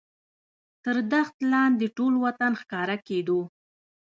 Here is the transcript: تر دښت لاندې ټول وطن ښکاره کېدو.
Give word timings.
تر 0.83 0.95
دښت 1.11 1.35
لاندې 1.53 1.87
ټول 1.97 2.13
وطن 2.25 2.51
ښکاره 2.61 2.97
کېدو. 3.07 3.39